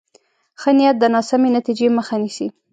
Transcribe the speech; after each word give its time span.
ښه 0.59 0.71
نیت 0.77 0.95
د 0.99 1.03
ناسمې 1.15 1.49
نتیجې 1.57 1.87
مخه 1.97 2.15
نیسي. 2.21 2.47